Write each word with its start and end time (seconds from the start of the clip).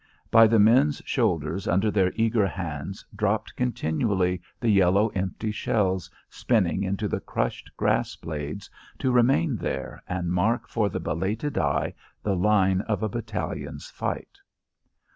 By 0.31 0.47
the 0.47 0.57
men's 0.57 0.99
shoulders 1.05 1.67
under 1.67 1.91
their 1.91 2.11
eager 2.15 2.47
hands 2.47 3.05
dropped 3.15 3.55
continually 3.55 4.41
the 4.59 4.69
yellow 4.71 5.09
empty 5.09 5.51
shells, 5.51 6.09
spinning 6.27 6.81
into 6.81 7.07
the 7.07 7.19
crushed 7.19 7.69
grass 7.77 8.15
blades 8.15 8.67
to 8.97 9.11
remain 9.11 9.57
there 9.57 10.01
and 10.09 10.31
mark 10.31 10.67
for 10.67 10.89
the 10.89 10.99
belated 10.99 11.55
eye 11.55 11.93
the 12.23 12.35
line 12.35 12.81
of 12.87 13.03
a 13.03 13.09
battalion's 13.09 13.91
fight. 13.91 14.39